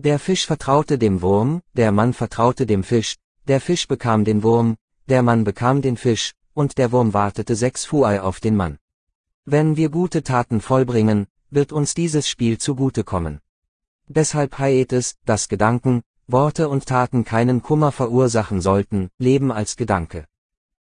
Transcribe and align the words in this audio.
Der 0.00 0.20
Fisch 0.20 0.46
vertraute 0.46 0.96
dem 0.96 1.22
Wurm, 1.22 1.60
der 1.74 1.90
Mann 1.90 2.12
vertraute 2.12 2.66
dem 2.66 2.84
Fisch, 2.84 3.16
der 3.48 3.60
Fisch 3.60 3.88
bekam 3.88 4.24
den 4.24 4.44
Wurm, 4.44 4.76
der 5.08 5.24
Mann 5.24 5.42
bekam 5.42 5.82
den 5.82 5.96
Fisch, 5.96 6.34
und 6.54 6.78
der 6.78 6.92
Wurm 6.92 7.14
wartete 7.14 7.56
sechs 7.56 7.84
Fuei 7.84 8.20
auf 8.20 8.38
den 8.38 8.54
Mann. 8.54 8.78
Wenn 9.44 9.76
wir 9.76 9.88
gute 9.88 10.22
Taten 10.22 10.60
vollbringen, 10.60 11.26
wird 11.50 11.72
uns 11.72 11.94
dieses 11.94 12.28
Spiel 12.28 12.58
zugute 12.58 13.02
kommen. 13.02 13.40
Deshalb 14.06 14.56
heißt 14.56 14.92
es, 14.92 15.16
dass 15.24 15.48
Gedanken, 15.48 16.04
Worte 16.28 16.68
und 16.68 16.86
Taten 16.86 17.24
keinen 17.24 17.60
Kummer 17.60 17.90
verursachen 17.90 18.60
sollten, 18.60 19.10
Leben 19.18 19.50
als 19.50 19.76
Gedanke. 19.76 20.26